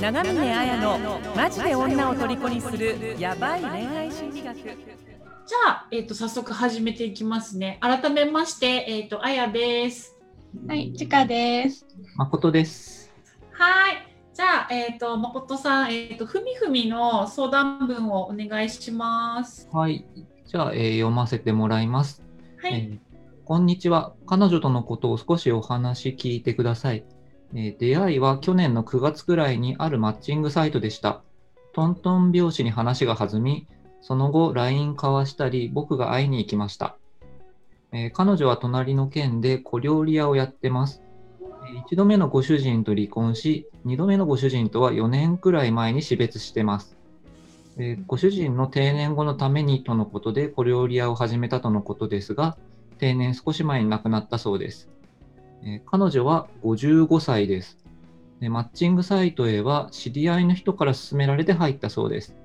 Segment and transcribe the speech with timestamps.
[0.00, 0.98] 長峰綾の
[1.34, 7.78] マジで女を虜にするヤバい恋愛心理学じゃあ、えっ、と、早速始めていきますね。
[7.80, 10.16] 改めまして、えっ、と、あやです。
[10.66, 11.86] はい、ちかです。
[12.16, 13.12] 誠です。
[13.52, 14.08] はい。
[14.34, 19.68] じゃあ、えっ、と、誠さん、えっ、と、ふみふみの相談文をお願いします。
[19.72, 20.04] はい。
[20.46, 22.22] じゃあ、えー読ませてもらいます、
[22.60, 22.74] はい。
[22.74, 22.98] えー
[23.46, 24.12] こんにちは。
[24.26, 27.04] 彼女とのことを少しお話聞いてください、
[27.54, 31.22] え出会いは去年の9月くらいにあるマッチングサイトでした。
[31.72, 33.66] トントン拍子に話が弾み、
[34.00, 36.96] その後 LINE 交わしたり、僕が会いに行きました。
[37.92, 41.02] えー彼女は隣の県で小料理屋をやってます。
[41.68, 46.96] え一度目のご主人と離婚し、二度目のご主人とは4年くらい前に死別してます。
[47.78, 52.56] えーご主人の定年後のためにとのことで小料理屋を始めたとのことですが、
[52.98, 54.88] 定年少し前に亡くなったそうです。
[55.66, 57.76] えー彼女は55歳です
[58.40, 58.48] で。
[58.48, 62.36] マッチングサイトへは知り合いの人から勧められて入ったそうです。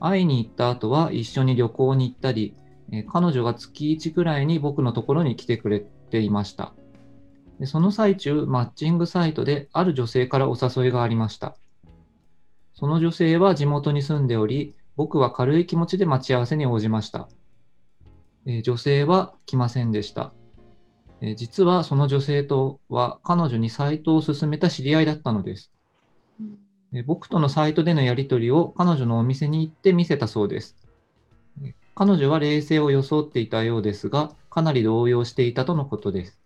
[0.00, 2.54] 会いに行った後は一緒に旅行に行ったり、
[2.92, 6.74] えー彼女が月1くらいに僕のところに来てくれていました。
[7.58, 11.56] でその最中、マッチングサイトである女性からお誘いがありました。
[12.74, 17.28] その女性は地元に住んでおり、僕は軽い気持ちで待ち合わせに応じました。
[18.44, 20.34] え女性は来ませんでした。
[21.20, 25.72] えー実はその女性とは彼女にサイトを勧めた知り合いだったのです。
[26.92, 30.76] えー僕とのサイトでのやり取りを彼女のお店に行って見せたそうです。
[31.62, 36.40] えー彼女は冷静を装っていたようですが、かなり動揺していたとのことです。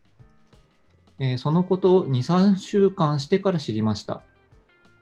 [1.19, 4.23] えーそのことを2、3週間してから知りました。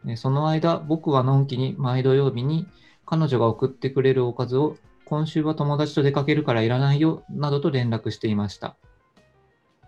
[0.07, 2.67] えーその間、僕はのんきに毎土曜日に
[3.05, 8.77] 彼女が送ってくれるおかずを今週は友達と出かけるからいらないよなどと連絡していました。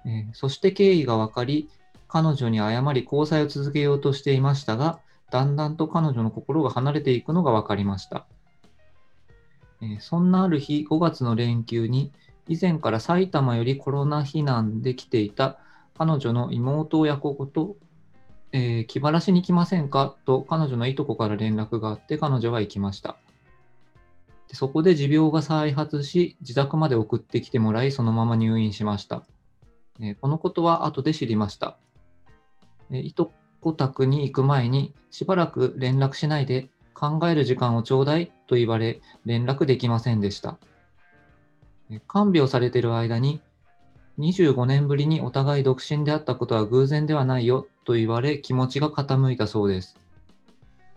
[0.08, 1.68] えーそして経緯が分かり、
[2.08, 4.98] 彼女に謝り交際を続けようとしていましたが、
[5.30, 8.26] だんだんと彼女の心が離れていくのが分かりました。
[9.82, 12.10] えーそんなある日、5月の連休に、
[12.48, 15.58] 以前から埼玉よりコロナ避難で来ていた
[15.98, 17.76] 彼女の妹親子と、
[18.52, 20.16] えー気晴らしに来ませんか？
[20.24, 23.18] と彼女のいとこから連絡があって彼女は行きました。
[24.48, 29.24] でそこで持病が再発し、自宅まで送ってきてもらい、そのまま入院しました。
[30.00, 31.76] えこのことは後で知りました。
[32.90, 40.58] えいとこ宅に行く前に、しばらく連絡しないで考える時間をちょうだいと言われ、連絡できませんでした。
[42.06, 43.40] 看病されている間に、
[44.18, 49.96] 25年ぶりにお互い独身であったことは偶然ではないよと言われ、気持ちが傾いたそうです。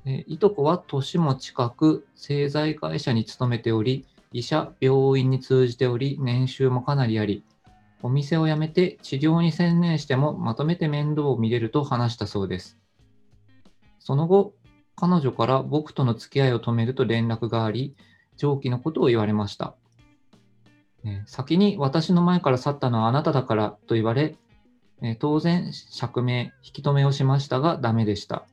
[0.05, 7.43] えいとこは年も近く製材会社に勤めており、医者、病院に通じており、年収もかなりあり、
[8.03, 12.77] お店を辞めて治療に専念してもまとめて面倒を見れると話したそうです。
[13.99, 14.53] その後、
[14.95, 17.95] 彼女から僕との付き合いを止めると連絡があり、
[18.37, 19.75] 上記のことを言われました。
[21.03, 24.35] え先に私の前から去ったのはあなただからと言われ、
[25.01, 28.45] え当然、釈明、引き止めをしましたがダメでした。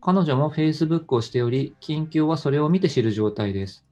[0.00, 3.84] 彼女も Facebook をしており、近況はそれを見て知る状態です。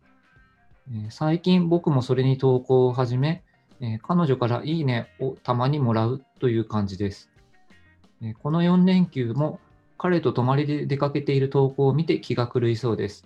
[1.11, 3.45] 最近僕もそれに投稿を始め、
[3.81, 7.31] えー彼女からいいねをたまにもらうという感じです。
[8.23, 9.61] えーこの4連休も
[9.99, 13.25] 彼と泊まりで出かけている投稿を見て気が狂いそうです。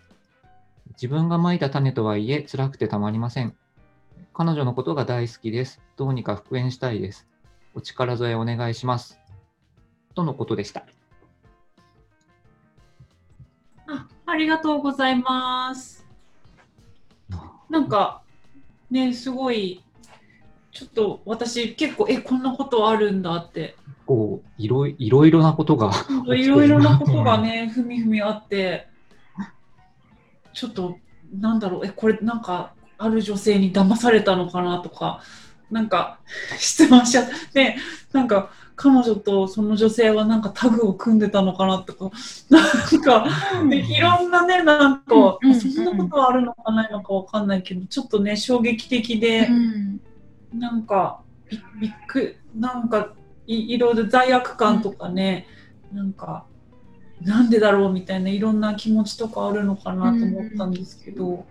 [0.92, 3.54] 自分が蒔いた種とはいえ辛くてたまりません。
[4.32, 5.80] 彼女のことが大好きです。
[5.96, 7.28] どうにか復縁したいです。
[7.74, 9.20] お力添えお願いします。
[10.14, 10.84] とのことでした。
[13.86, 16.06] あありがとうございます。
[17.68, 18.22] なんか、
[18.90, 19.84] ね、すごい、
[20.72, 23.76] ちょっと私結構、え、こんなことあるんだって。
[24.06, 25.92] こういろいいろいろなことが
[26.34, 28.88] いろいろなことがね、ふみふみあって、
[30.52, 30.96] ちょっと、
[31.38, 35.22] なんだろう、え、これなんか、ある女性に騙されたのかなとか、
[35.70, 36.18] なんか、
[36.58, 37.76] 質問しちゃって、
[38.12, 42.10] なんか、彼女とその女性はなんかタグを組んでたのかなとか、
[42.48, 43.26] なんか、
[43.68, 50.00] でいろんなね、なんか、そんなことはあるのかないのかわかんないけど、ちょっとね、衝撃的で、うん
[50.52, 53.14] なんかびびっくなんか
[53.46, 55.46] いいろいろ罪悪感とかね、
[55.92, 56.46] なんか
[57.20, 61.44] なんでだろうみたいないろんな気持ちとかあるのかなと思ったんですけど、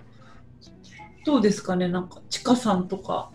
[1.25, 3.31] どうですかねなんかちかさんとか。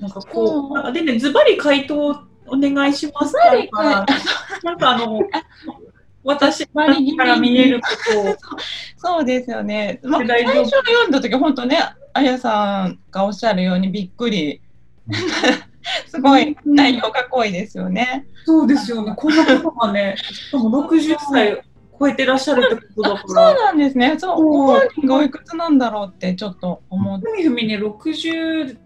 [0.00, 0.70] なんかこそう。
[0.70, 4.06] うなんかでねズバリ回答お願いしますから
[4.62, 5.20] なんかあの
[6.24, 8.36] 私から見えることを。
[8.96, 10.00] そうですよね。
[10.02, 11.78] まあ、最初読んだ時本当ね、
[12.12, 14.60] あやさんがおっしゃるようにびっくり。
[15.12, 18.26] す すごい内容が濃いですよね。
[18.44, 19.14] そうですよね。
[19.16, 21.62] こんなことがね、しかも60歳
[21.98, 23.54] 超えてらっしゃるってことだあそうから。
[23.66, 24.16] なんですね。
[24.18, 27.28] そう、本人がおいくつなんだろうってちょっと思って。
[27.30, 28.76] ふみふみね、63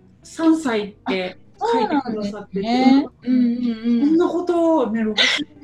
[0.56, 3.06] 歳って書いてくださってて、ね。
[3.24, 4.16] うんうんこうんん。
[4.19, 5.14] なことをね、60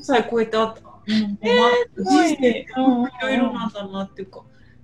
[0.00, 4.40] 歳超えた、うんえー人生、いうんろいろなんだなっていうか、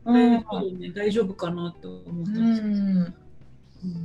[0.06, 0.44] うんね
[0.94, 2.74] 大丈夫かなって思ったうんですけど。
[2.74, 3.14] んうん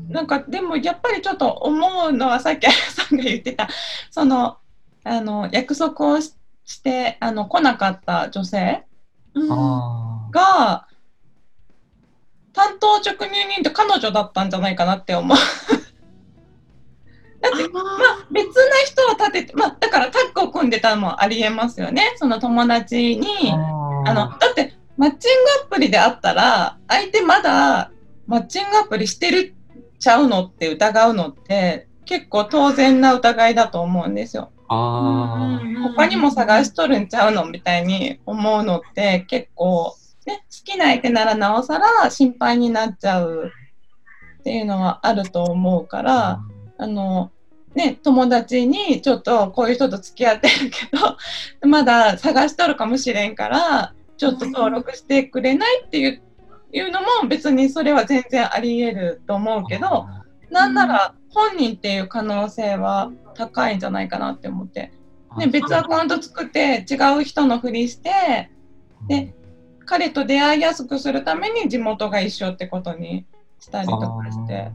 [0.10, 3.68] なんかでもやっぱりちょっと思うのはさっきあやさんが言ってた
[4.12, 4.58] その
[5.04, 6.34] あの約束をし
[6.70, 8.86] してあの来なかった女性
[9.34, 9.50] うん。
[10.32, 10.88] が
[12.54, 15.38] 担当直入人って彼女だったんじゃないかなって思う。
[17.42, 17.84] だってあまあ、
[18.32, 18.54] 別な
[18.86, 23.54] 人を立てて、まあ、だからタッグを組んでたのもありえますよねその友達に
[24.06, 27.94] あのだってマッチングアプリであったら相手まだ
[28.28, 29.56] マッチングアプリしてる
[30.00, 34.52] ちゃうのって疑うのって結構当然な疑いだと思うんですよ。
[34.68, 43.52] あー他にも探しとるんちゃうのみたいに思うのって結構、ね、好きな相手ならなおさら心配になっちゃう
[44.40, 46.40] っていうのはあると思うから。
[46.82, 47.32] あの
[47.76, 51.18] ね、友達にちょっとこういう人と付き合ってるけど
[51.68, 56.22] まだ探しとるかもしれんからちょっと登録してくれないっていう
[56.72, 60.08] いうのも別にそれは全然ありえると思うけど
[60.50, 64.92] なんなら本人っていう可能性は高いんじゃないかなって思って、
[65.38, 68.50] ね、別アカウント作って違う人のふりして
[69.08, 69.34] で
[69.86, 73.26] 彼と出会いやすくするために地元が一緒ってことに
[73.60, 74.72] したりとかして。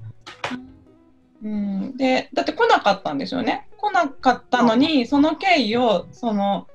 [1.43, 3.69] うん、でだって来なかったんですよね。
[3.77, 6.67] 来なかったのにその経緯をその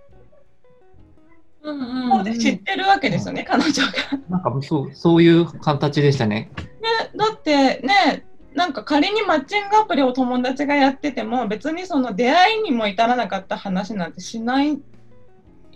[1.62, 3.92] うんうん知ってるわけですよね、彼女が。
[4.30, 6.52] なんかそうそういう形でしたね。
[6.82, 8.26] ね、だってね
[8.56, 14.80] なんか仮にマッチングアプリを友達がやってても別にその出会いにも至らなかった話なんてしない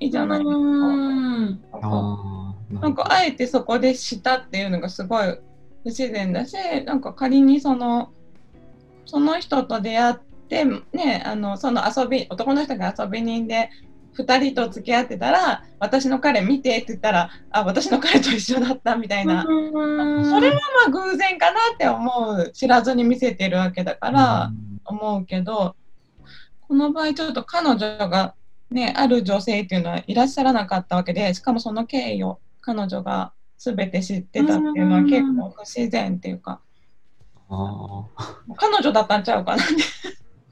[0.02, 0.58] じゃないですか。
[0.58, 2.54] うんなんかああ。
[2.82, 5.28] なんかあえてそこでしたっていうのがすごい
[5.84, 8.12] 不自然だしなんか仮にその
[9.06, 10.16] その人と出会っ
[10.50, 13.70] てねあのその遊び男の人が遊び人で
[14.18, 22.52] 2人と付き合ってたら私の彼見てって言ったらあ私の彼と一緒だったみたいな、それはまあ偶然かなって思う。
[22.52, 24.52] 知らずに見せてるわけだから
[24.86, 25.76] 思うけど
[26.68, 28.36] この場合ちょっと彼女が
[28.72, 36.60] ねある女性っていうのはいらっしゃらなかったわけでしかもその経緯を彼女が全て知ってたっていうのは結構不自然っていうか
[37.50, 38.06] あ
[38.56, 39.74] 彼女だったんちゃうかなって。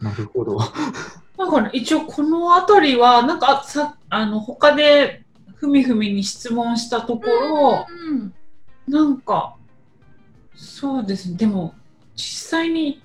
[0.01, 0.59] あ、なるほど。
[1.41, 5.23] なんかね、一応この辺りは、なんかさ、あの、他で
[5.55, 8.33] ふみふみに質問したところ、うん
[8.87, 9.55] なんか、
[10.55, 11.73] そうですね、でも、
[12.15, 13.01] 実際に、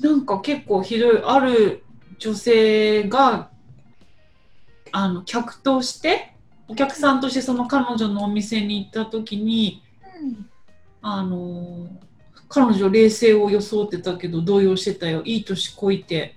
[0.00, 1.84] なんか結構ひどい、ある
[2.18, 3.50] 女性が、
[4.90, 6.34] あの、客として、
[6.66, 9.82] お客さんとしてその彼女のお店に行った時に、
[11.02, 11.86] あの、
[12.48, 15.22] 彼女冷静を装ってたけど動揺してたよ。
[15.24, 16.36] いい年こいて、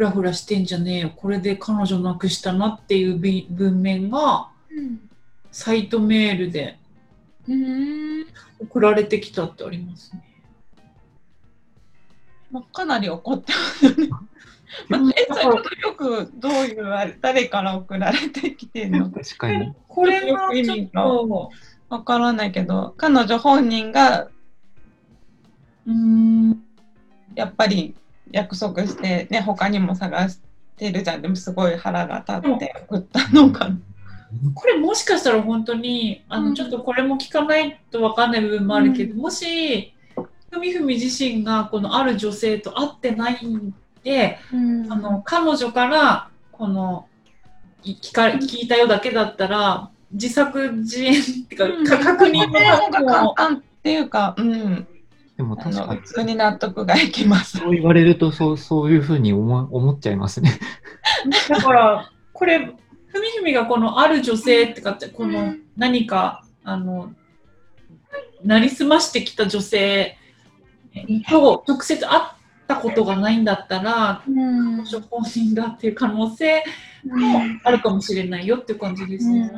[0.00, 1.12] ふらふらしてんじゃねえよ。
[1.14, 4.48] これで彼女なくしたなっていうび文面が、
[5.52, 6.78] サイトメールで
[7.46, 8.26] うん
[8.60, 10.24] 送られてきたってありますね。
[12.50, 14.08] まあ、かなり怒ってますよね。
[14.88, 19.10] まあ、え、っとよくどういう誰から送られてきてるの？
[19.10, 19.74] か確かに。
[19.86, 21.50] これはちょっと、
[21.90, 24.30] わからないけど彼女本人が
[25.86, 26.62] うーん、
[27.34, 27.94] やっぱり
[28.32, 30.40] 約束してね他にも探し
[30.76, 31.22] てるじゃん。
[31.22, 33.76] でもすごい腹が立って送ったのかな。
[34.54, 36.54] これもしかしたら本当に、あの、うん。
[36.54, 39.92] ちょっとこれも聞かないとわかんない部分もあるけど、もし、
[40.50, 47.06] ふみふみ自身がこのある女性と会ってないんで、あの彼女からこの
[47.84, 51.16] い聞か聞いたよだけだったら自作自演っ
[51.48, 54.99] ていうか、か確認のの方が簡も単っていうか、うん、で
[55.50, 56.14] もあ確かにの普。
[56.14, 57.58] 通に納得がいきます。
[57.58, 60.58] そう言われるとそうそういうふうに思思っちゃいますね。
[61.48, 67.12] だからこれふみふみがこのある女性ってかこのうん何かあの
[68.44, 70.16] なりすましてきた女性
[71.28, 72.22] と直接会っ
[72.66, 76.62] たことがないんだったらうん彼女本人だっていう可能性
[77.04, 79.50] もあるかもしれないよっていう感じですね。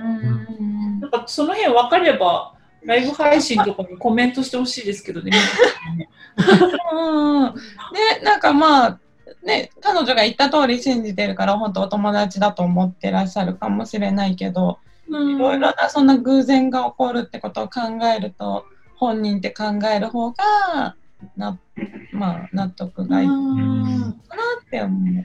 [1.00, 5.32] なんかその辺分かれば、ライブ配信とかにコメントしてほしいですけどね。
[6.92, 8.98] うんでなんかまあ
[9.42, 17.80] ね彼女が言った通り信じてるから本当お友達だと思ってらっしゃるかもしれないけどいろいろなそんな偶然が起こるってことを考
[18.16, 18.64] えると
[18.96, 20.96] 本人って考える方が
[21.36, 21.58] な、
[22.12, 24.14] まあ、納得がいいかうんなっ
[24.70, 25.24] て思う。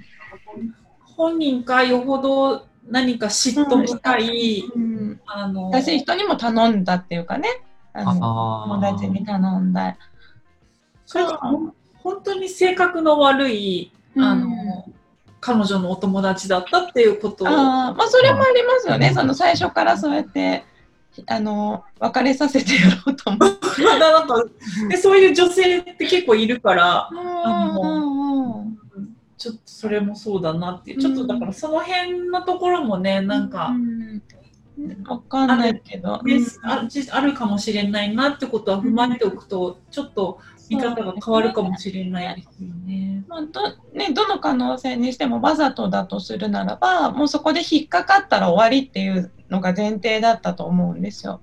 [1.15, 7.49] 本人かよほど何か嫉妬深い、うん、あの私人にも頼んだっていうかね。
[7.93, 9.97] あの友あ達に頼んだ。
[11.05, 14.85] それとも本当に性格の悪い、あの
[15.39, 17.47] 彼女のお友達だったっていうことを。
[17.47, 17.53] あー
[17.95, 20.63] まあそれもありますよね、その最初からそうやって
[21.25, 23.67] あの別れさせてやろうと思って。
[23.99, 24.43] なんか
[24.89, 28.16] でそういう女性って結構いるからうん
[29.37, 34.21] ちょっとそれもそうだなっていうちょっとだからその辺のところもねなんか、うん
[35.07, 36.21] わかんないけど。
[36.21, 40.39] ねあじあるかもしれないなってことは踏まえておくとちょっと
[40.69, 43.23] 見方が変わるかもしれないですよね。
[43.27, 51.41] まあどね、どの可能性にしてもわざとだとするならばもうそこで引っかかったら終わりっていうのが前提だったと思うんですよ。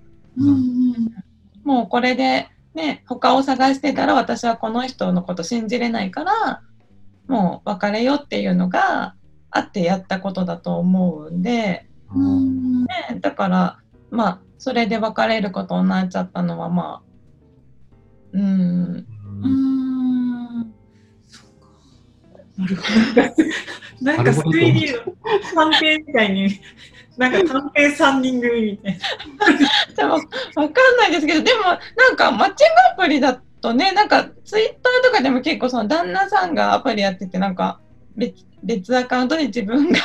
[1.65, 6.63] もうこれで、ね、他を探してたら私はこの人のこと信じれないから
[7.27, 9.15] もう別れようっていうのが
[9.51, 12.85] あってやったことだと思うんで、うん。
[12.85, 13.79] ね、だから
[14.11, 17.15] まあそれで別れることになっちゃったのはまあ
[18.35, 19.07] うん。
[19.43, 20.75] うん。
[21.29, 21.69] そうか。
[22.59, 22.83] なるほ
[23.15, 23.45] ど。
[24.05, 24.99] なんか推理の
[25.55, 26.61] 探偵みたいに、
[27.17, 29.95] なんか探偵三人組みたいな。
[29.97, 37.81] でもわかんないですけどでもなんかマッチングアプリだとねなんかツイッターとかでも結構その旦那さんがアプリやっててなんか
[38.15, 40.01] 別別アカウントで自分が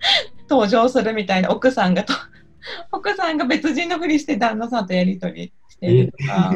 [0.48, 2.12] 登場するみたいな奥さんがと
[2.92, 6.54] 奥さんが別人のふりして旦那さんとやり取りしてるとか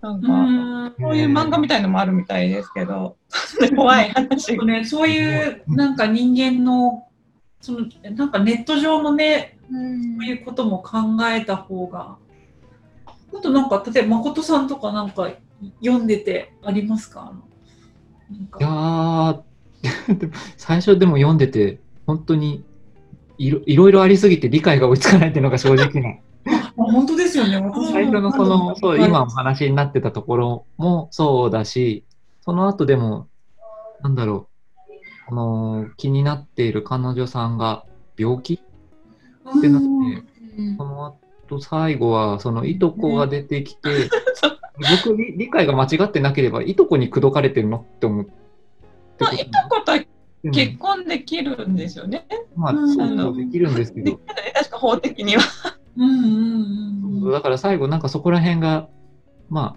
[0.00, 0.94] なんかうん。
[0.98, 3.16] そういう漫画みたいのもあるみたいですけど
[3.76, 4.64] 怖い話が。
[4.64, 7.06] ね、そういうなんか人間の
[7.60, 10.98] そのなんかネット上のねそういうことも考
[11.30, 12.16] えた方が。
[13.06, 15.30] あとなんか例えば誠さんとかなんか
[15.84, 17.32] 読んでてありますか？
[18.60, 19.40] いや
[20.56, 22.64] 最初でも読んでて本当に
[23.38, 26.18] いろいろいろありすぎて理解が追いつかないっていうのが正直な。
[26.52, 27.62] あ本当ですよね。
[27.92, 29.08] 最初のそのそうはい。
[29.08, 32.04] 今お話になってたところもそうだし
[32.40, 33.28] その後でも
[34.02, 34.48] なんだろ
[35.28, 37.84] うあのー気になっている彼女さんが
[38.16, 38.54] 病気？
[38.54, 39.88] ってなって
[40.76, 41.16] その
[41.48, 44.08] 後最後はそのいとこが出てきて、
[44.78, 48.32] 僕理理解が間違ってなければいとこに口説かれてるのって思って。
[49.20, 50.00] まあ、いとことは
[50.52, 52.26] 結婚できるんですよね。
[52.56, 54.20] まあうんそうそうできるんですけど
[54.54, 55.42] 確か法的には。
[55.96, 57.32] うんうんうんうん。
[57.32, 58.88] だから最後なんかそこら辺が
[59.50, 59.76] ま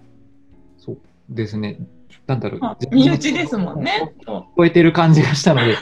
[0.78, 0.98] そう
[1.28, 1.78] ですね。
[2.26, 2.60] なんだろう。
[2.60, 4.14] まあ身内ですもんね。
[4.56, 5.76] 超えてる感じがしたので。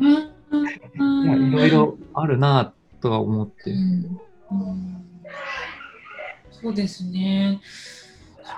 [0.00, 0.34] うん
[0.96, 4.20] いやいろいろあるなとは思って、うん
[4.50, 5.04] うん。
[6.52, 7.60] そうですね。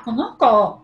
[0.07, 0.81] なんか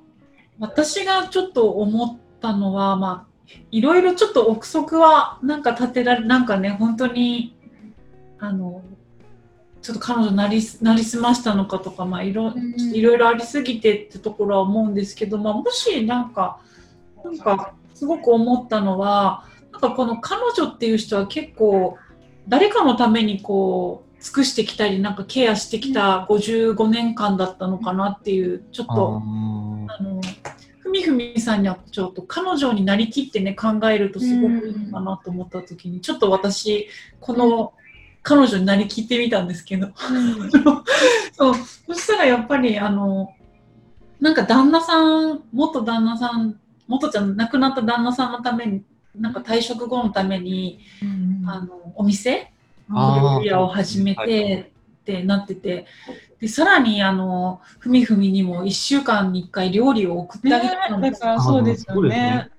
[0.59, 7.57] 私がちょっと思ったのは、まあ、いろいろちょっと憶測はなんか立てられなんかね本当に
[8.39, 8.83] あの
[9.81, 12.75] ちょっと彼女なりすなりすましたのかとか、まあ、いろうん。
[12.95, 16.61] いろいろありすぎてってところは思うんですけど、まあ、もしなんか
[17.25, 21.99] なんかすごく思ったのはなんかこの彼女っていう人は結構
[22.49, 29.93] 誰かのためにこう尽くしてきたりなんかケアしてきた55年間だったのかなっていうちょっあとー。
[29.93, 30.21] あの
[30.79, 36.89] ふみふみさんにはちょっと彼女になりきってね考えるとすごくいいのかなと思った時にちょっと私
[37.21, 37.73] この
[38.23, 39.89] 彼女になりきってみたんですけど
[41.33, 41.55] そう
[41.87, 43.35] そしたらやっぱりあの
[44.21, 48.83] なんか旦那さん元旦那さん元じゃ亡くなった旦那さんのために
[49.17, 50.79] なんか退職後のために
[51.47, 52.53] あのお店
[52.89, 54.73] 料理屋を始めて
[55.03, 55.87] ってなってて
[56.41, 62.51] でさらにあのふみふみにも1週間に1回料理を送ってあげてたんですねだからそうですよね。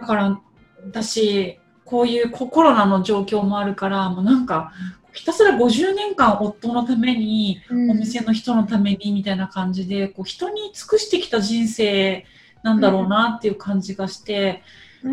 [0.00, 0.40] だから
[0.84, 4.72] 私こういうココロナの状況もあるからもうなんか
[5.12, 12.26] ひたすら50年間夫のためにお店の人のためにみたいな感じでこう人に尽くしてきた人生
[12.62, 14.62] なんだろうなっていう感じがして、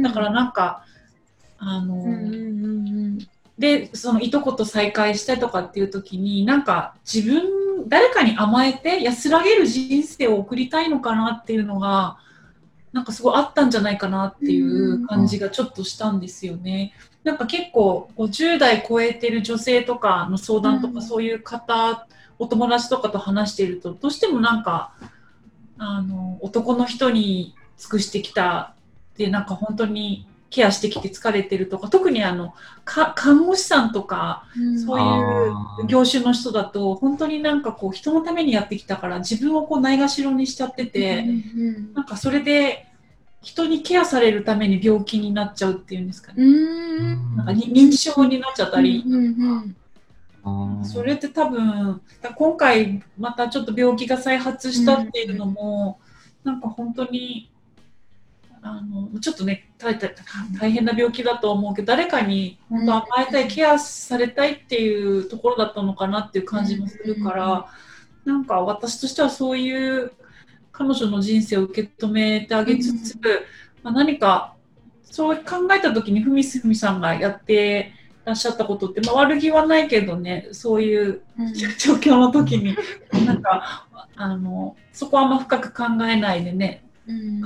[0.01, 0.82] だからなんか
[1.57, 3.19] あの、うんうんうん
[3.57, 12.17] でそのいとこと再会したとかっていう時になんか自分誰かに甘えて安らげる人生を送りたいのかなっていうのが
[12.91, 16.93] なんかすごいあったんじゃないかなっていう感じがちょっとしたんですよね。
[17.24, 20.93] なんか結構50代超えてる女性とかの相談とうん。
[20.95, 22.07] かそういう方、
[22.39, 24.93] お友達とかと話しているとどうしてもなんか
[25.77, 28.74] あの男の人に尽くしてきた
[29.13, 32.53] ってなんか本当にケアしてきて疲れてるとか特にあの
[32.86, 34.45] か看護師さんとか
[34.86, 35.00] そう
[35.81, 41.25] いう業種の人だと本当になんかこう人のためにやってきたから自分をこうないがしろにしちゃってて、
[41.95, 42.86] なんかそれで
[43.41, 46.45] 人にケアされるために病気になっちゃうっていうんですかね。
[47.36, 49.03] なんか認知症になっちゃったり。
[50.83, 52.01] それって多分
[52.36, 56.00] 今回またちょっと病気が再発したっていうのも、
[56.43, 57.50] なんか本当に
[58.65, 67.67] あのちょっとね大大変な病気だと思うけど誰かに本当甘えたい、ケアされたいっていうところだったのかなっていう感じもするから、
[68.25, 70.13] なんか私としてはそういう
[70.72, 73.20] 彼女の人生を受け止めてあげつつ、
[73.84, 74.55] まあ、何か
[75.03, 77.91] そう考えた時にふみすふみさんがやって
[78.25, 81.22] らっしゃったことって、まあ、悪気はないけどねそういう
[81.77, 82.75] 状況の時に、
[83.13, 87.41] うん、なんかあのそこはあんま深く考えないでね、うん、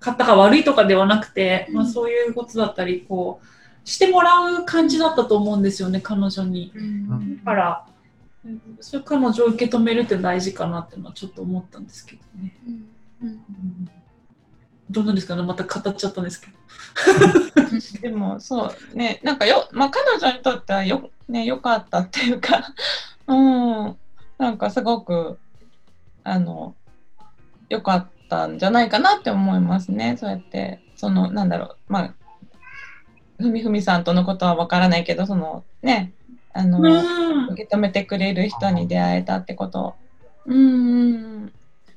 [0.00, 6.72] 買ったが悪いとかではなくて、まあ、そういうことだったりこうしてもらう感じだったと思うんですよね彼女に。
[6.74, 7.86] うん、だから
[8.80, 12.56] そういう彼女を受け止めるって大事かなっていうのはちょっと思ったんですけどね。
[12.66, 12.86] うん。
[13.22, 13.90] うん、
[14.90, 16.52] どうなんですかねまた語っちゃったんですけど。
[18.00, 22.74] でもそうねなんかよ、まあ、彼女にとってはよ,、ね、よかったっていうか
[23.26, 23.96] うん。
[24.38, 25.38] なんかすごく
[26.24, 26.74] あの
[27.68, 30.16] よかったんじゃないかなって思いますね。
[30.18, 31.76] そうやってそのなんだろう。
[31.88, 32.14] まあ
[33.38, 36.12] ふみふみさんとのことはわからないけどそのね
[36.52, 36.80] あの、
[37.52, 39.94] 受け止めてくれる人に出会えたってこと。
[40.46, 41.44] うん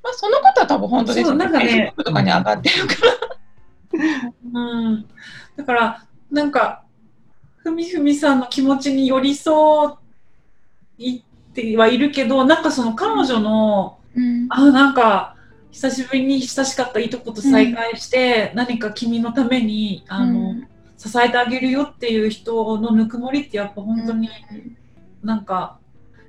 [0.04, 1.46] まあそのことは多分本当ですよね。
[1.46, 1.94] なんかね。
[1.98, 3.14] とかに上がってるから。
[4.54, 5.06] うん、
[5.56, 6.84] だからなんか
[7.58, 11.22] ふみふみさんの気持ちに寄り添っ
[11.54, 15.33] てはいるけどなんかその彼女の、うん、あなんか
[15.74, 24.30] 久しぶりに親しかったいとこと再会して、うん、何か君のためにあの、うん、支えてあげるよっていう人のぬくもりってやっぱ本当に
[25.24, 25.80] なんか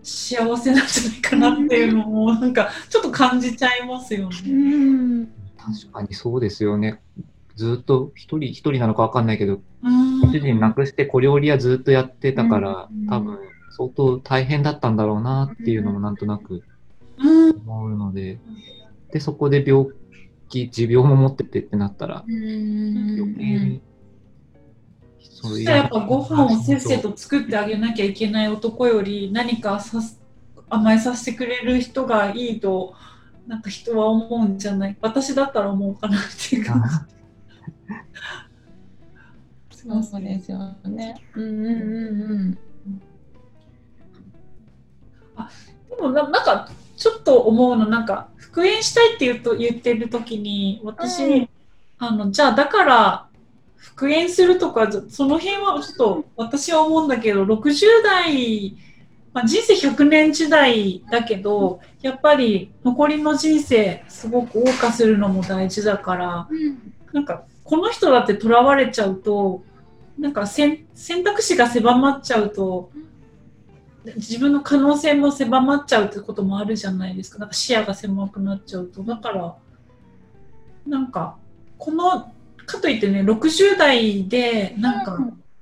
[0.02, 5.28] 幸せなんじゃないかなっていうのもなんかちょっと感じちゃいますよね。
[5.58, 7.00] 確かにそうですよね。
[7.54, 9.60] ずっと一人一人なのかわかんないけど、
[10.32, 13.38] 主人亡くして小料理屋ずっとやってたから、多分
[13.71, 16.62] 相当大変だったんだろうなっていうのもなんとなく
[17.19, 18.38] 思うので、
[19.14, 19.86] で、そこで病
[20.48, 23.80] 気、持病も持っててってなったら、余計に。
[25.20, 30.00] そしたらやっぱご飯をせっせと作ってあげなきゃいけない男より何かさ
[30.70, 32.94] 甘えさせてくれる人がいいと
[33.46, 37.06] なんか人は思うんじゃない私だったら思うかなっていうか
[39.70, 41.14] そうですよね。
[41.34, 42.58] うんうんうんうん。
[45.36, 45.50] あ
[45.90, 51.49] でもななんかちょっと思うのなんか復縁したいって言うと言ってる時に私、うん、
[51.99, 53.26] あのじゃあだから
[53.76, 58.76] 復縁するとかその辺はちょっと私は思うんだけど60代、
[59.32, 66.78] まあ、人生100年時代だけどやっぱり残りの人生すごく謳歌するのも大事だから、うん、
[67.12, 69.64] なんかこの人だってとらわれちゃうと
[70.17, 72.93] なんか選択肢が狭まっちゃうと
[74.04, 77.38] 自分の可能性も狭まっちゃうってこともあるじゃないですか。
[77.38, 79.02] なんか視野が狭くなっちゃうと。
[79.02, 79.56] だから
[80.86, 81.36] なんか
[81.78, 82.32] この
[82.67, 85.19] かといってね60代でなんか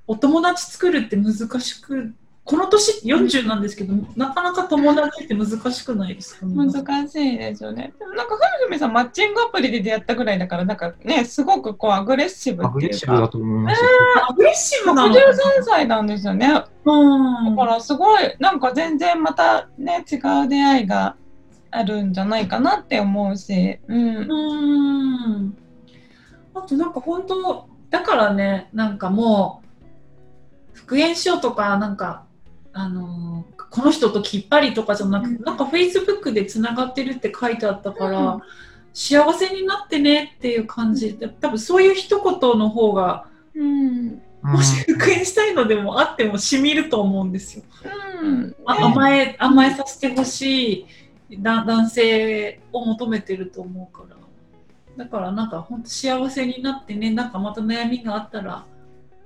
[0.07, 2.13] お友達作るって難しく
[2.45, 7.93] この年40なんですけど、なかなか友達って難しくないですか、ね、難しいですよね。
[7.97, 13.21] でもなんか、ふみふみさん、マッチングアプリで出会ったぐらいだから、なんかね、すごくこうアグレッシブっていうか。
[13.21, 13.81] だと思います。
[14.29, 16.47] アグレッシブなの ?63 歳なんですよね。
[16.83, 17.55] うん。
[17.55, 21.15] だからすごい、なんか全然またね、違う出会いが
[21.71, 23.79] あるんじゃないかなって思うし。
[23.87, 24.17] うん。
[24.17, 24.21] う
[25.49, 25.57] ん
[26.55, 29.63] あとなんか本当、だからね、なんかも
[30.73, 32.25] う、復縁しようとか、なんか、
[32.73, 38.41] あのこの人ときっぱりとかじゃなくて、うん、なんかフェイスブックでつながってるって書いてあったから、うん、
[38.93, 47.63] 幸せになってねっていう感じで多分そういう一言の方が、うん、もし復縁したいのでもあってもしみると思うんですよ。
[48.21, 50.87] うん、甘え甘えさせてほし
[51.29, 54.17] い男性を求めてると思うから。
[54.97, 58.65] だからなんか本当幸せになってねなんかまた悩みがあったら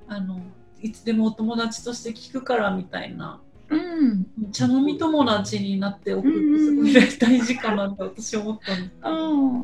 [0.07, 0.39] あの
[0.81, 9.47] いつでもお友達として聞くからみたいな、うん、茶飲み友達になっておくってすごい大事かなって私思ったんですう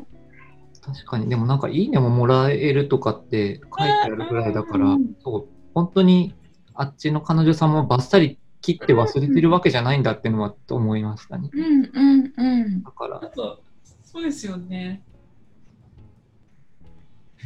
[0.82, 1.28] 確かに。
[1.28, 6.34] でもなんか「いいね」ももらえるとかって書いてあるぐらいだから、うん、そう本当に
[6.74, 11.50] あっちの彼女さんもばっさり切って忘れてるわけじゃないんだっていうのはと思いましたね。
[11.52, 13.30] うんうんうん、だから。
[13.34, 15.02] そうですよね。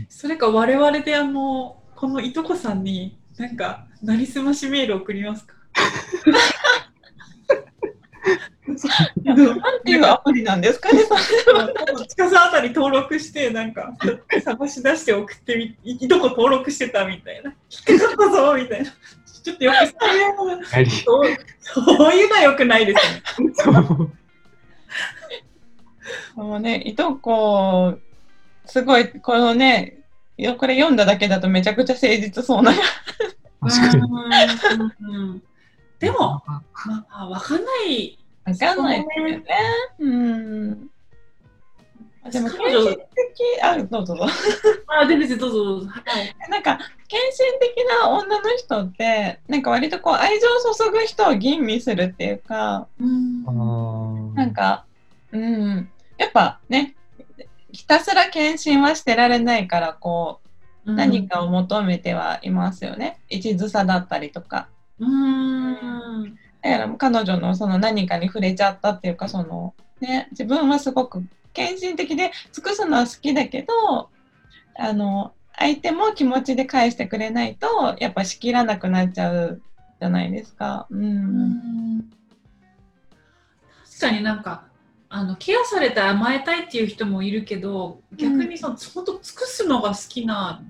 [0.08, 5.54] それか我々であのこのいとこさんになんかなりすましメール送りますか？
[9.24, 9.36] なん
[9.84, 10.90] ていうアプリなんですか？
[10.92, 10.98] ね、
[12.08, 13.96] 近さあたり登録してなんか
[14.44, 17.54] 探し出して送ってみいとこ登録してたみたいな。
[17.88, 18.90] 引っかかったぞみたいな。
[19.42, 21.24] ちょっとよくそういうそう
[21.62, 23.50] そういうのはよくないですね。
[26.34, 26.60] もう。
[26.60, 27.98] ね、いとこ、
[28.66, 29.97] すごい、このね、
[30.38, 32.72] よこれ読んだだけだとめちゃくちゃ誠実そうな。
[35.98, 36.62] でも、ま
[37.10, 38.18] あ、わかんない。
[38.46, 39.44] わかんないですよね。
[39.98, 40.90] うん。
[42.30, 43.04] でも、献身的、
[43.62, 44.16] あ、どうぞ。
[44.86, 45.64] あ全然どうぞ。
[45.64, 45.88] どうぞ。
[45.88, 46.50] はい。
[46.50, 54.34] なんか、献身的な女の人って、なんか割とこう、愛情を注ぐ人を吟味するっていうか、うん。
[54.34, 54.84] なんか、
[55.32, 56.94] うん、やっぱね、
[57.72, 60.40] ひたすら献身はしてられないから、こ
[60.86, 63.20] う、何かを求めてはいますよね。
[63.28, 64.68] 一途さだったりとか。
[64.98, 74.10] うんだから彼女のその何かに触れちゃったっていうかそのね自分はすごく献身的で尽くすのは好きだけど
[74.76, 79.62] あの相手も気持ちで返してくれないとやっぱ仕切らなくなっちゃう
[80.00, 80.86] じゃないですか。
[80.90, 82.10] うん、
[83.84, 84.67] 確かになんか
[85.10, 90.62] あのケアされて甘えたいっていう人もいるけど逆にその、本当尽くすのが好きな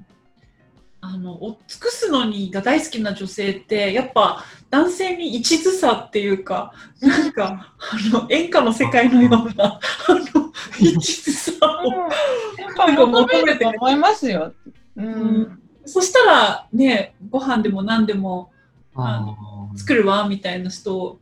[1.01, 11.91] あのお尽くすのにが大好きな女性ってやっぱ男性に一途さっていうかなんかあの演歌の世界のようなあの一途さを、
[12.61, 14.53] やっぱ求めると思いますよ。
[14.97, 15.07] うん。
[15.07, 15.09] う
[15.43, 15.63] ん。
[15.85, 18.51] そしたらねご飯でも何でも
[18.95, 19.79] あー。
[19.79, 21.21] 作るわみたいな人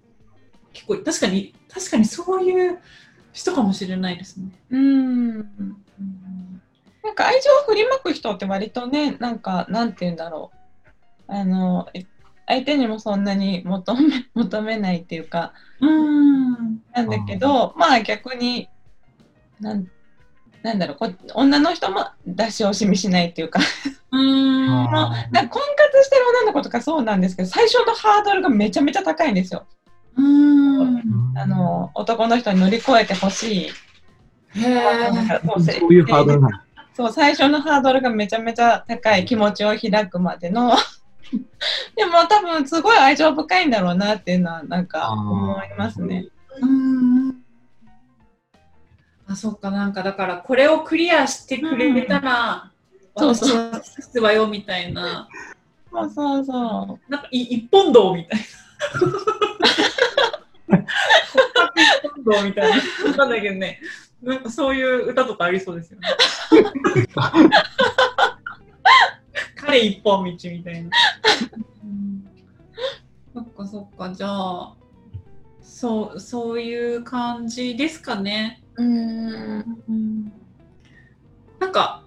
[0.73, 2.79] 結構確かに確かにそういう
[3.37, 4.47] 人かもしれないですね。
[4.71, 5.37] うん
[7.05, 10.51] なんか愛情を振りまく人って割とね、なんか、なんて言うんだろ
[11.29, 11.33] う。
[11.33, 12.07] あの、え
[12.47, 18.71] 相手にもそんなに求め 求めないっていうか、うんなんだけど、まあ逆に、
[19.61, 19.87] なん
[20.63, 23.61] なんだろうこ、女の人も出し惜しみしないっていうか、
[24.13, 29.67] うん まあ、なんか婚活してる女の子とかそうなんですけど、最初のハードルがめちゃめちゃ高いんですよ。
[30.17, 31.33] うん。
[31.37, 33.71] あの、男の人に乗り越えてほしい。
[34.59, 36.59] へなんかえそういうハードルなの。
[36.95, 40.75] そう、最初のハードルがめちゃめちゃ高い気持ちを開くまでの。
[41.95, 46.29] でも多分すごい愛情深いんだろうなっていうのはなんか思いますね。
[46.61, 47.43] うん。
[49.29, 52.71] あそっかなんかだからこれをクリアしてくれたら、
[53.17, 53.71] そうそう。
[53.73, 55.29] 私はよみたいな。
[55.91, 58.45] そうそうそなんかい一本道みたいな
[62.45, 62.77] みたいな。
[63.09, 63.81] わかんないけどね。
[64.23, 66.09] なんかそういう歌とかありそうですよね。
[69.57, 70.91] 彼一本道みたいな、
[71.85, 72.29] うん。
[73.35, 74.13] そっかそっか。
[74.15, 74.75] じゃあ
[75.61, 78.63] そうそういう感じですかね。
[78.77, 78.83] う。
[78.83, 79.83] うん。
[79.89, 80.33] うん
[81.59, 82.05] なんか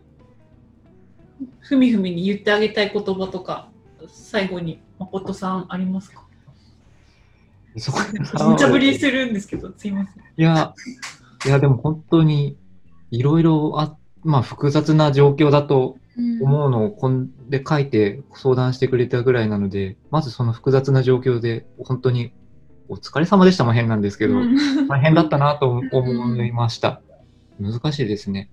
[1.59, 3.71] ふみふみに言ってあげたい言葉とか
[4.07, 6.28] 最後に誠さんありますか？
[7.79, 7.99] そこ
[8.49, 10.73] 無茶ぶりするんですけどすいませんいや、
[11.45, 12.57] いや、でも本当に
[13.11, 15.97] いろいろあ、まあ複雑な状況だと
[16.41, 22.33] 思うのをこんで書いて相談してくれたぐらいなので、まずその複雑な状況で本当に
[22.87, 24.35] お疲れ様でしたも変なんですけど、
[24.87, 27.01] 大変だったなと思いました。
[27.59, 28.49] 難しいですね。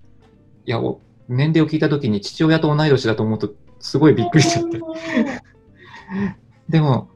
[0.65, 4.81] いや、お年齢を聞いたときに父親と同い年だと思うとすごいびっくりしちゃって。
[6.69, 7.09] でも、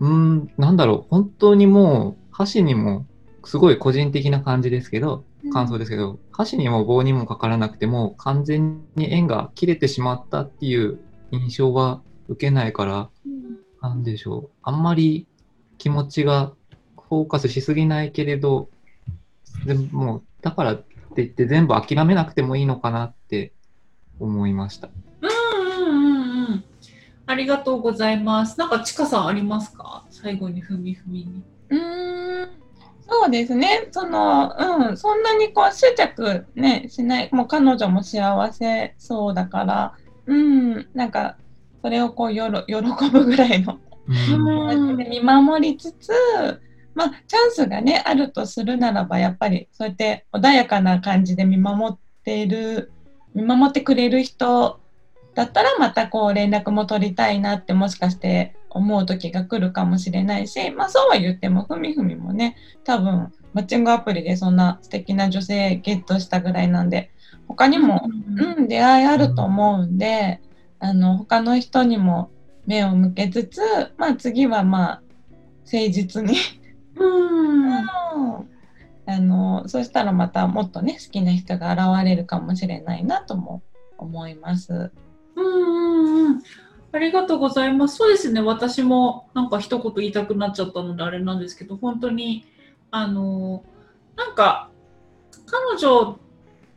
[0.00, 3.06] うーん、なんだろう、本当にもう箸にも
[3.44, 10.98] すごい個人的な感じですけど、感想ですけど、箸にも棒にもかからなくても完全に縁が切れてしまったっていう
[11.30, 13.10] 印象は受けないから、
[13.80, 14.50] なんでしょう。
[14.62, 15.26] あんまり
[15.78, 16.52] 気持ちが
[17.08, 18.68] フォーカスしすぎないけれど、
[19.64, 20.84] でも、だからって
[21.16, 23.52] 言って全部諦めなくてもいいのかなって
[24.18, 24.88] 思いました。
[27.26, 28.58] ありがとうございます。
[28.58, 30.04] なんかちかさんありますか？
[30.10, 31.42] 最後にふみふみに。
[31.70, 32.48] うーん
[33.08, 33.88] そうですね。
[33.92, 34.54] その、
[34.88, 37.28] うん、そんなにこう執着ね、しない。
[37.32, 39.94] もう彼女も幸せそうだから、
[40.26, 41.36] うん、なんか、
[41.82, 42.74] それをこうよろ喜
[43.10, 43.78] ぶぐらいの。
[44.08, 44.90] うん。
[44.90, 46.10] うんで見守りつつ、
[46.94, 52.90] まあ、チャンスがね、あるとするならば、やっぱりそうやって穏やかな感じで見守っている、
[53.34, 54.80] 見守ってくれる人
[55.36, 67.10] だったら、またこう連絡も取りたいなって、もしかして思う時が来るかもしれないし、まあそうは言っても、ふみふみもね、多分、マッチングアプリでそんな素敵な女性ゲットしたぐらいなんで、
[67.48, 68.08] 他にも、
[68.56, 70.40] うん、出会いあると思うんで、
[70.78, 72.30] あの他の人にも
[72.66, 73.60] 目を向けつつ、
[73.98, 75.02] まあ、次はまあ
[75.70, 76.38] 誠実に。
[76.96, 77.86] うん。
[79.08, 83.62] あのそしたらまたもっとね好きな人が現れるかもしれないなとも
[83.98, 84.90] 思います。
[86.26, 86.42] うん。
[86.92, 87.96] ありがとうございます。
[87.96, 92.46] そうですね、私もなんか一言言いたくなっちゃったのであれなんですけど、本当に、
[92.90, 93.64] あの、
[94.16, 94.70] なんか、
[95.46, 96.18] 彼女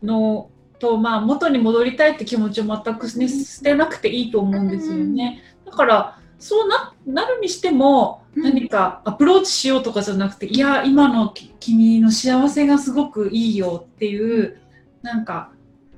[0.03, 5.41] のと、まあ、元に戻りたいって気持ちを全く、ね、捨てなくていいと思うんですよね。
[5.65, 8.43] だから、そうななるにしても、うん。
[8.43, 14.59] 何かアプローチしようとかじゃなくて、いや、今のき君の幸せがすごくいいよっていう、
[15.01, 15.51] なんか、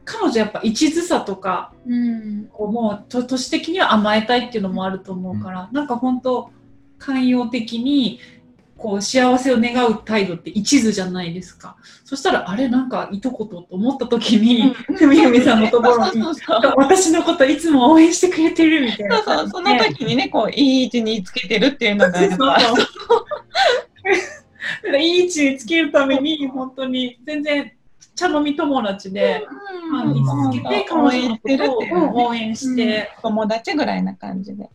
[0.06, 2.48] 彼女やっぱ一途さとか、うん。
[2.52, 6.52] こうもうと都市的には甘えたいっていうのもあると思うから、なんか本当
[6.98, 8.20] 寛容的に
[8.82, 11.78] こう幸せを願う態度って一途じゃないですか。
[12.04, 16.24] そしたらあれなんかいとことと思った時にふみふみさんのところに
[16.76, 19.18] 私のこといつも応援してくれてるみたいな。
[19.18, 22.26] そうそうその時にねこういい位置につけてるっていうのがそ
[24.98, 27.72] いい位置につけるために本当に全然
[28.22, 29.48] 茶飲み友達で、
[29.94, 30.18] あのうん。
[30.18, 33.10] 居続けて彼女のことをうん応援して。
[33.22, 34.70] 友達ぐらいな感じで。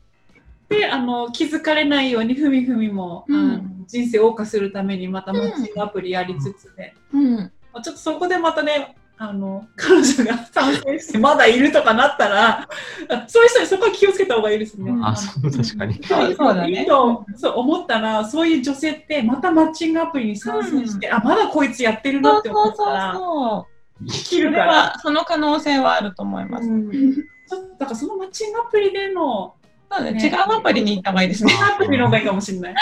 [0.68, 3.84] であの気づかれないようにふみふみも、うん。
[3.86, 7.36] 人生を謳歌するためにまたマッチングアプリやりつつで、うん。
[7.36, 12.68] まあちょっとそこでまたねあの彼女が賛成してまだいるとかなったら
[13.08, 14.90] あそういう人にそこは気をつけた方がいいですね。
[14.90, 15.94] うんあ、のそう、確かに。
[16.04, 23.66] そうそうだねいいとそう思ったらそういう女性ってまたマッチングアプリに参戦して、あまだこいつやってるなそうって思そうそうったらそ
[24.02, 24.08] う。
[24.08, 24.66] それ切るから。
[24.66, 26.68] はその可能性はあると思います。
[26.68, 26.90] うん
[27.48, 29.54] ちょっとだからそのマッチングアプリでの
[29.90, 31.54] そうね、ね違うアプリに行った方がいいですね。
[31.62, 32.74] アプリの方がいいかもしれない。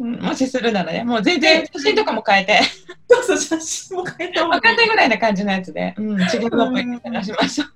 [0.00, 2.60] うんもしするならね、もう全然写真とかも変えて、
[3.06, 7.66] そうそう写真も変えた方がいい分かんないぐらいな感じのやつで、うん、違うアプリに探しましょう。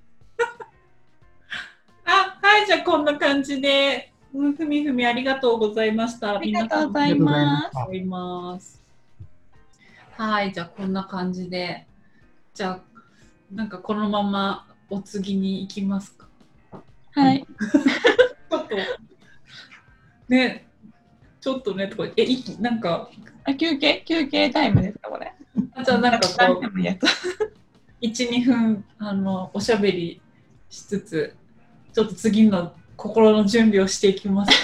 [2.05, 6.37] あ、はい、じゃあこんな感じで、うんふみふみありがとうございました。
[6.37, 7.77] ありがとうございいます。
[7.77, 8.81] 思います。
[10.17, 11.85] はい、じゃあこんな感じで、
[12.55, 12.79] じゃあ
[13.53, 16.27] なんかこのままお次に行きますか。
[17.11, 17.45] はい。
[18.49, 18.75] ちょっと
[20.27, 20.64] ね、
[21.45, 23.07] ちょっとねとかえいなんか
[23.43, 24.01] あ休憩？
[24.03, 25.31] 休憩タイムですか、これ？
[25.75, 27.05] あじゃあなんかこううやつ。
[28.01, 30.19] 一二分あのおしゃべり
[30.71, 31.35] しつつ、
[31.93, 34.51] ちょっと次の心の準備をしていきます。
[34.51, 34.57] じ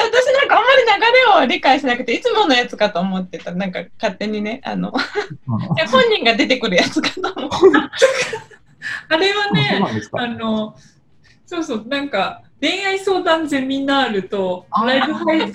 [0.00, 3.52] ゃあ私なんかあんまり流れを理解しなくて、いつものやつかと思ってた。
[3.52, 4.90] なんか勝手にね、あの、
[5.46, 7.56] 本人が出てくるやつかと思って。
[9.10, 9.80] あれはね、
[10.14, 10.74] あの、
[11.46, 15.52] そうそう、なんか、恋愛相談ゼミナールとライブ配信。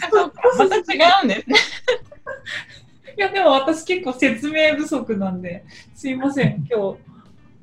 [0.58, 0.80] また違
[1.24, 1.56] うんですね。
[3.18, 5.64] いや、でも私結構説明不足なんで、
[5.96, 6.98] すいません、 今日、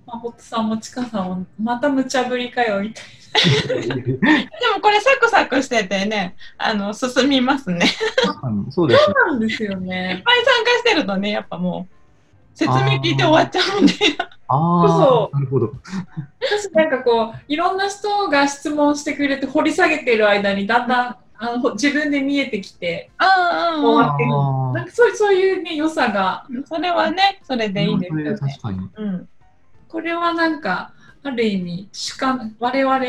[0.06, 3.04] まほっとさんもちかさんも、また無茶ぶりかよ、みたい
[3.68, 4.14] で
[4.74, 7.86] もこれサクサクしててね、あの、進みますね。
[8.44, 9.14] うんそうですね。
[9.14, 9.26] な。
[9.32, 10.22] なんですよいっね。
[10.24, 11.94] ぱい参加してるとね、やっぱもう、
[12.54, 13.92] 説明聞いて終わっちゃうんで。
[14.46, 15.72] あそあ、なるほど。
[16.40, 24.26] 私なんかこう、いろんな人が質問してくれて掘り下げてる間に、だんだんあのほ自分で見えてきて、あ終わって
[24.78, 28.38] なんかそういうそういうね、良さが、あ、それはね、それでいいですよね。
[28.38, 28.88] 確かに。
[28.96, 29.28] うん。
[29.88, 33.06] これはなんか、ある意味、主観、我々、こ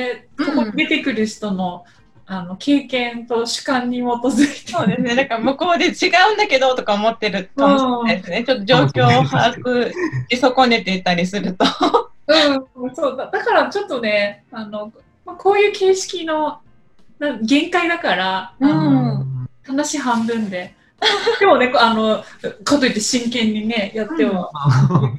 [0.55, 1.84] こに出てくる人の、
[2.27, 5.15] あの経験と主観に基づいて、そうですね。
[5.15, 5.89] だから向こうで違
[6.31, 8.43] うんだけどとか思ってるかもしれないですね。
[8.43, 9.91] ちょっと状況を把握
[10.29, 11.65] し損ねていたりすると。
[12.77, 14.91] うん、そうだだからちょっとね、あの
[15.25, 16.59] まあ、こういう形式の
[17.19, 20.75] な限界だから、うん話半分で。
[21.39, 22.23] でもね、あの、
[22.63, 24.49] かといって真剣にね、やっては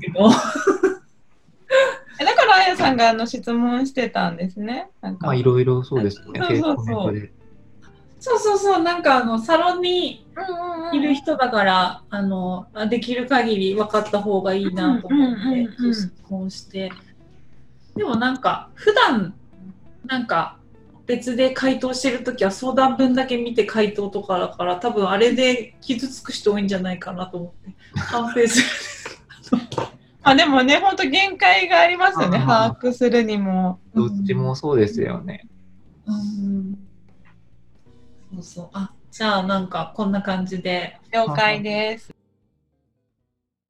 [0.01, 0.13] いる
[2.65, 4.91] けど、だからあやさんがあの質問してたんですね。
[5.01, 5.27] なんか。
[5.27, 6.41] まあ、いろいろそうですね。
[6.41, 7.31] そうそうそう
[8.19, 16.93] そうそうそう、なんかあの、サロンにうんうんうんいる人だから、あの、あできる限り分かった方がいいなと思っうんうんうんうんて質問して。
[17.95, 19.35] でもなんか、普段、
[20.07, 20.59] なんか、
[21.07, 28.59] 別で回答してるときは相談文だけ見て回答とかだから、多分あれで傷つく人多いんじゃないかなと思って、反省す
[29.57, 29.61] る。
[30.27, 32.41] まあでもね、本当限界がありますよね。
[32.41, 33.79] 把握するにも。
[33.95, 35.47] どっちもそうですよね。
[36.05, 36.77] うん。
[38.35, 38.69] そうそう。
[38.73, 40.99] あ、じゃあなんかこんな感じで。
[41.13, 42.16] 了解です。